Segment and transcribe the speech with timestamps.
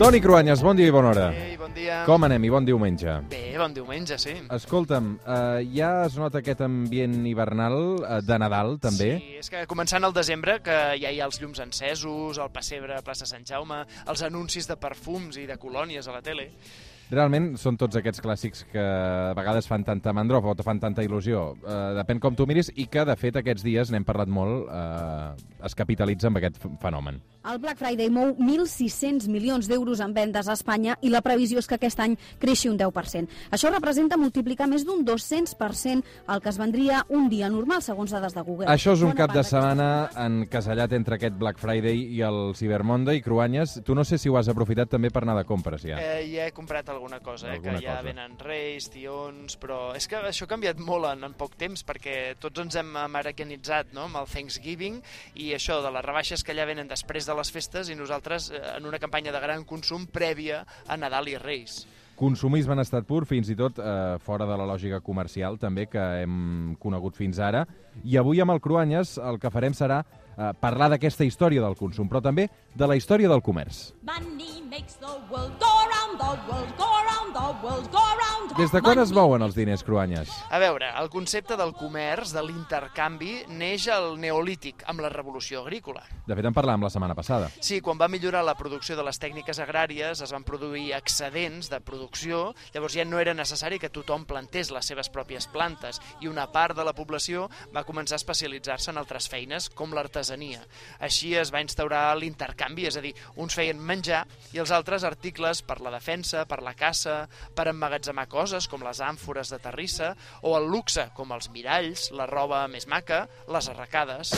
[0.00, 1.24] Toni Cruanyes, bon dia i bona hora.
[1.36, 1.98] Ei, bon dia.
[2.08, 3.18] Com anem i bon diumenge?
[3.28, 4.32] Bé, bon diumenge, sí.
[4.56, 9.10] Escolta'm, eh, ja es nota aquest ambient hivernal eh, de Nadal, també?
[9.20, 12.96] Sí, és que començant el desembre, que ja hi ha els llums encesos, el pessebre
[12.96, 16.48] a plaça Sant Jaume, els anuncis de perfums i de colònies a la tele...
[17.10, 21.02] Realment són tots aquests clàssics que a vegades fan tanta mandrofa o te fan tanta
[21.02, 21.42] il·lusió.
[21.58, 25.66] Eh, depèn com tu miris i que, de fet, aquests dies n'hem parlat molt, eh,
[25.66, 27.18] es capitalitza amb aquest fenomen.
[27.50, 31.66] El Black Friday mou 1.600 milions d'euros en vendes a Espanya i la previsió és
[31.66, 33.32] que aquest any creixi un 10%.
[33.50, 38.36] Això representa multiplicar més d'un 200% el que es vendria un dia normal, segons dades
[38.36, 38.68] de Google.
[38.68, 39.88] Això és un Bona cap de setmana
[40.26, 43.22] encasellat entre aquest Black Friday i el Cyber Monday.
[43.24, 45.96] Cruanyes, tu no sé si ho has aprofitat també per anar de compres, ja.
[45.98, 48.02] Eh, ja he comprat alguna cosa, eh, Alguna que ja cosa.
[48.02, 52.34] venen reis, tions, però és que això ha canviat molt en, en poc temps perquè
[52.40, 54.04] tots ens hem americanitzat no?
[54.10, 55.00] amb el Thanksgiving
[55.40, 58.60] i això de les rebaixes que ja venen després de les festes i nosaltres eh,
[58.76, 61.86] en una campanya de gran consum prèvia a Nadal i Reis.
[62.20, 66.02] Consumisme en estat pur, fins i tot eh, fora de la lògica comercial, també, que
[66.20, 67.64] hem conegut fins ara.
[68.04, 72.12] I avui amb el Cruanyes el que farem serà eh, parlar d'aquesta història del consum,
[72.12, 73.94] però també de la història del comerç.
[74.04, 75.79] Money makes the world go
[76.20, 76.68] the world.
[76.76, 77.19] Go round,
[78.60, 80.30] Des de quan es mouen els diners, Cruanyes?
[80.52, 86.02] A veure, el concepte del comerç, de l'intercanvi, neix al Neolític, amb la revolució agrícola.
[86.26, 87.48] De fet, en parlàvem la setmana passada.
[87.64, 91.80] Sí, quan va millorar la producció de les tècniques agràries, es van produir excedents de
[91.80, 92.42] producció,
[92.74, 96.76] llavors ja no era necessari que tothom plantés les seves pròpies plantes i una part
[96.76, 100.60] de la població va començar a especialitzar-se en altres feines, com l'artesania.
[101.00, 105.64] Així es va instaurar l'intercanvi, és a dir, uns feien menjar i els altres articles
[105.64, 110.56] per la defensa, per la caça, per emmagatzemar coses com les àmfores de terrissa, o
[110.58, 114.34] el luxe, com els miralls, la roba més maca, les arracades.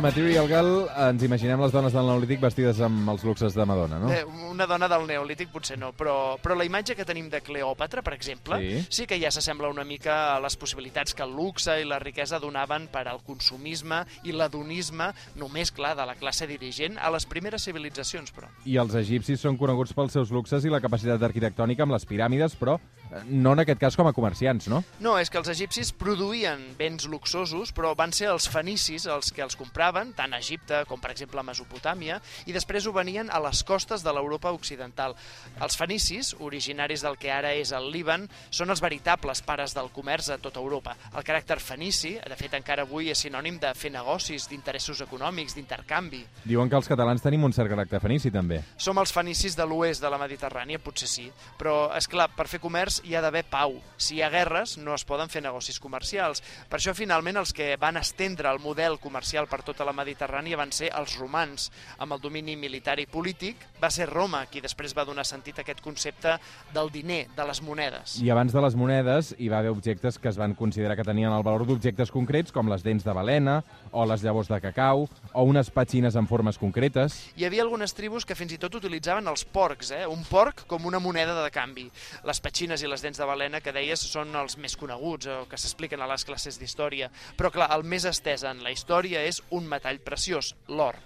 [0.00, 4.08] Material Girl, ens imaginem les dones del Neolític vestides amb els luxes de Madonna, no?
[4.14, 8.00] Eh, una dona del neolític potser no, però, però la imatge que tenim de Cleòpatra,
[8.02, 8.86] per exemple, Sí.
[8.88, 12.38] sí que ja s'assembla una mica a les possibilitats que el luxe i la riquesa
[12.40, 17.64] donaven per al consumisme i l'adonisme, només, clar, de la classe dirigent, a les primeres
[17.68, 18.48] civilitzacions, però.
[18.64, 22.56] I els egipcis són coneguts pels seus luxes i la capacitat arquitectònica amb les piràmides,
[22.56, 24.82] però eh, no en aquest cas com a comerciants, no?
[25.00, 29.42] No, és que els egipcis produïen béns luxosos, però van ser els fenicis els que
[29.42, 33.40] els compraven, tant a Egipte com, per exemple, a Mesopotàmia, i després ho venien a
[33.42, 35.16] les costes de l'Europa occidental.
[35.60, 40.30] Els fenicis, originaris del que ara és el Líban, són els veritables pares del comerç
[40.30, 40.96] a tota Europa.
[41.14, 46.22] El caràcter fenici, de fet, encara avui és sinònim de fer negocis, d'interessos econòmics, d'intercanvi.
[46.44, 48.62] Diuen que els catalans tenim un cert caràcter fenici, també.
[48.76, 51.26] Som els fenicis de l'oest de la Mediterrània, potser sí,
[51.58, 53.76] però, és clar, per fer comerç hi ha d'haver pau.
[53.96, 56.42] Si hi ha guerres, no es poden fer negocis comercials.
[56.70, 60.72] Per això, finalment, els que van estendre el model comercial per tota la Mediterrània van
[60.76, 61.70] ser els romans.
[62.04, 65.62] Amb el domini militar i polític, va ser Roma qui després va donar sentit a
[65.64, 66.34] aquest concepte
[66.74, 68.18] del diner, de les monedes.
[68.20, 71.32] I abans de les monedes hi va haver objectes que es van considerar que tenien
[71.32, 75.44] el valor d'objectes concrets, com les dents de balena, o les llavors de cacau, o
[75.48, 77.16] unes petxines en formes concretes.
[77.40, 80.02] Hi havia algunes tribus que fins i tot utilitzaven els porcs, eh?
[80.04, 81.86] un porc com una moneda de canvi.
[82.28, 85.56] Les petxines i les dents de balena que deies són els més coneguts o que
[85.56, 87.08] s'expliquen a les classes d'història.
[87.40, 90.98] Però clar, el més estès en la història és un metall preciós, l'or.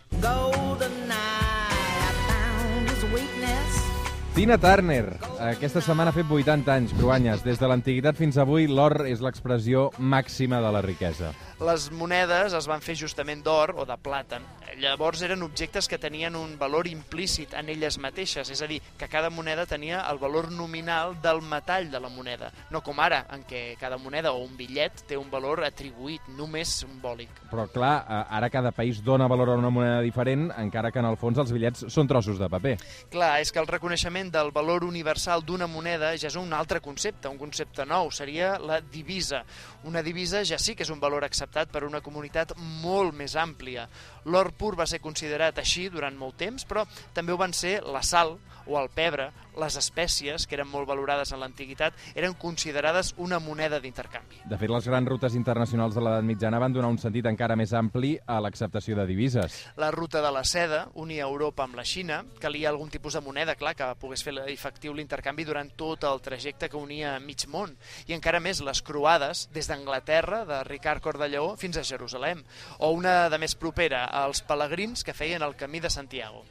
[4.34, 5.04] Tina Turner,
[5.46, 7.44] aquesta setmana ha fet 80 anys, Cruanyes.
[7.46, 11.30] Des de l'antiguitat fins avui, l'or és l'expressió màxima de la riquesa.
[11.62, 14.42] Les monedes es van fer justament d'or o de plàtan.
[14.80, 19.08] Llavors eren objectes que tenien un valor implícit en elles mateixes, és a dir, que
[19.08, 23.44] cada moneda tenia el valor nominal del metall de la moneda, no com ara, en
[23.46, 27.30] què cada moneda o un bitllet té un valor atribuït, només simbòlic.
[27.52, 31.10] Però, clar, eh, ara cada país dona valor a una moneda diferent, encara que en
[31.10, 32.76] el fons els bitllets són trossos de paper.
[33.12, 37.30] Clar, és que el reconeixement del valor universal d'una moneda ja és un altre concepte,
[37.30, 39.44] un concepte nou, seria la divisa.
[39.84, 43.86] Una divisa ja sí que és un valor acceptat per una comunitat molt més àmplia.
[44.24, 48.00] L'or pur va ser considerat així durant molt temps, però també ho van ser la
[48.00, 49.28] sal o el pebre,
[49.60, 54.40] les espècies, que eren molt valorades en l'antiguitat, eren considerades una moneda d'intercanvi.
[54.48, 57.74] De fet, les grans rutes internacionals de l'edat mitjana van donar un sentit encara més
[57.76, 59.60] ampli a l'acceptació de divises.
[59.76, 63.54] La ruta de la seda unia Europa amb la Xina, calia algun tipus de moneda,
[63.60, 67.76] clar, que pogués fer efectiu l'intercanvi durant tot el trajecte que unia mig món.
[68.08, 72.42] I encara més les croades, des d'Anglaterra, de Ricard Cordelló, fins a Jerusalem.
[72.80, 76.44] O una de més propera, els pelegrins que feien el camí de Santiago.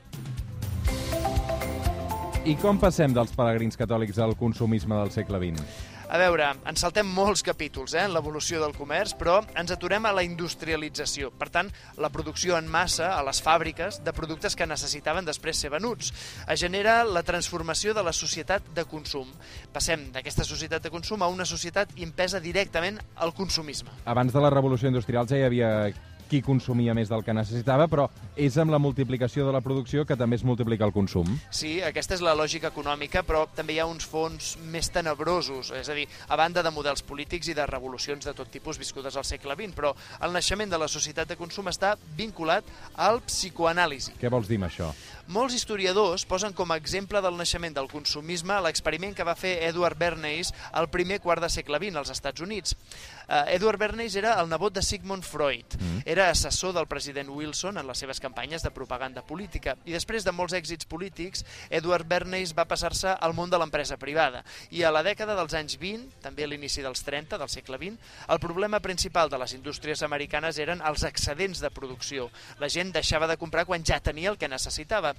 [2.44, 5.92] I com passem dels pelegrins catòlics al consumisme del segle XX?
[6.14, 10.12] A veure, ens saltem molts capítols eh, en l'evolució del comerç, però ens aturem a
[10.14, 11.32] la industrialització.
[11.40, 15.72] Per tant, la producció en massa a les fàbriques de productes que necessitaven després ser
[15.74, 16.12] venuts.
[16.44, 19.32] Es genera la transformació de la societat de consum.
[19.74, 23.96] Passem d'aquesta societat de consum a una societat impesa directament al consumisme.
[24.06, 25.72] Abans de la revolució industrial ja hi havia
[26.34, 28.08] qui consumia més del que necessitava, però
[28.40, 31.30] és amb la multiplicació de la producció que també es multiplica el consum.
[31.54, 35.90] Sí, aquesta és la lògica econòmica, però també hi ha uns fons més tenebrosos, és
[35.90, 39.28] a dir, a banda de models polítics i de revolucions de tot tipus viscudes al
[39.30, 39.94] segle XX, però
[40.26, 42.66] el naixement de la societat de consum està vinculat
[42.98, 44.18] al psicoanàlisi.
[44.18, 44.90] Què vols dir amb això?
[45.31, 49.96] Molts historiadors posen com a exemple del naixement del consumisme l'experiment que va fer Edward
[49.96, 52.75] Bernays al primer quart de segle XX als Estats Units.
[53.24, 55.78] Uh, Edward Bernays era el nebot de Sigmund Freud.
[55.80, 56.02] Mm.
[56.06, 59.78] Era assessor del president Wilson en les seves campanyes de propaganda política.
[59.88, 64.44] I després de molts èxits polítics, Edward Bernays va passar-se al món de l'empresa privada.
[64.75, 68.12] I a la dècada dels anys 20, també a l'inici dels 30 del segle XX,
[68.28, 72.28] el problema principal de les indústries americanes eren els excedents de producció.
[72.60, 75.12] La gent deixava de comprar quan ja tenia el que necessitava.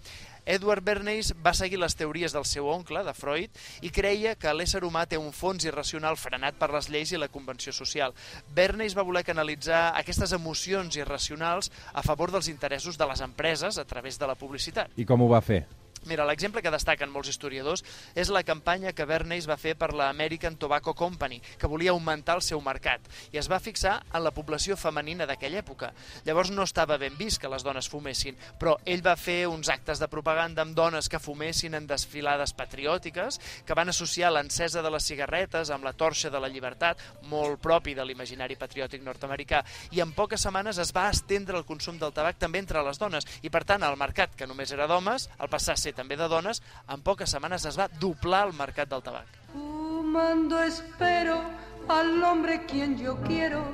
[0.45, 4.83] Edward Bernays va seguir les teories del seu oncle, de Freud, i creia que l'ésser
[4.85, 8.13] humà té un fons irracional frenat per les lleis i la convenció social.
[8.55, 13.89] Bernays va voler canalitzar aquestes emocions irracionals a favor dels interessos de les empreses a
[13.89, 14.93] través de la publicitat.
[15.01, 15.65] I com ho va fer?
[16.05, 17.81] Mira, l'exemple que destaquen molts historiadors
[18.15, 22.37] és la campanya que Bernays va fer per la American Tobacco Company, que volia augmentar
[22.37, 25.93] el seu mercat, i es va fixar en la població femenina d'aquella època.
[26.27, 30.03] Llavors no estava ben vist que les dones fumessin, però ell va fer uns actes
[30.03, 35.09] de propaganda amb dones que fumessin en desfilades patriòtiques, que van associar l'encesa de les
[35.09, 37.01] cigarretes amb la torxa de la llibertat,
[37.33, 39.63] molt propi de l'imaginari patriòtic nord-americà,
[39.97, 43.25] i en poques setmanes es va estendre el consum del tabac també entre les dones,
[43.41, 46.29] i per tant el mercat, que només era d'homes, al passar a ser també de
[46.29, 49.39] dones, en poques setmanes es va doblar el mercat del tabac.
[49.53, 51.41] Fumando espero
[51.89, 53.65] al hombre quien yo quiero,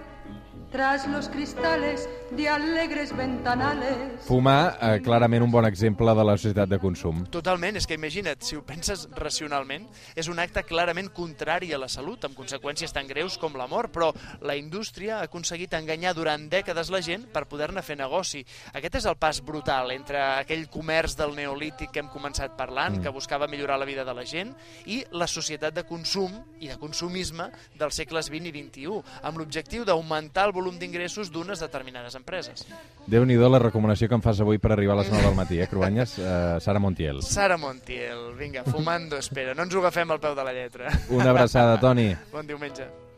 [0.70, 3.96] tras los cristales de alegres ventanales.
[4.24, 7.24] Fumar, eh, clarament un bon exemple de la societat de consum.
[7.26, 11.88] Totalment, és que imagina't, si ho penses racionalment, és un acte clarament contrari a la
[11.88, 14.12] salut, amb conseqüències tan greus com la mort, però
[14.46, 18.44] la indústria ha aconseguit enganyar durant dècades la gent per poder-ne fer negoci.
[18.72, 23.02] Aquest és el pas brutal entre aquell comerç del neolític que hem començat parlant, mm.
[23.02, 24.54] que buscava millorar la vida de la gent,
[24.86, 26.30] i la societat de consum
[26.60, 31.60] i de consumisme dels segles XX i XXI, amb l'objectiu d'augmentar el volum d'ingressos d'unes
[31.60, 32.66] determinades empreses.
[33.06, 35.68] Déu-n'hi-do la recomanació que em fas avui per arribar a les 9 del matí, eh,
[35.68, 36.18] Cruanyes?
[36.18, 37.22] Eh, Sara Montiel.
[37.22, 40.90] Sara Montiel, vinga, fumando espera, no ens ho agafem al peu de la lletra.
[41.10, 42.14] Una abraçada, Toni.
[42.32, 43.09] Bon diumenge.